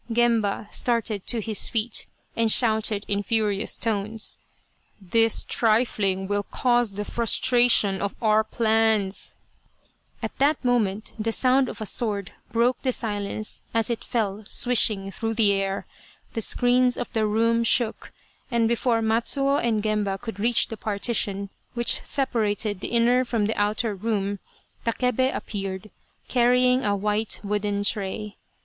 [0.11, 4.39] Gemba started to his feet and shouted in furious tones,
[4.99, 9.35] "This trifling will cause the frustration of cm plans!"
[10.23, 15.11] At that moment the sound of a sword broke the silence as it fell swishing
[15.11, 15.85] through the air,
[16.33, 18.11] the screens of the room shook,
[18.49, 23.55] and before Matsuo and Gemba could reach the partition which separated the inner from the
[23.55, 24.39] outer room,
[24.83, 25.91] Takebe appeared,
[26.27, 28.37] carrying a white wooden tray.